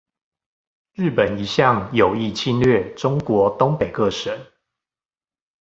[0.93, 4.35] 日本一向有意侵略中國東北各省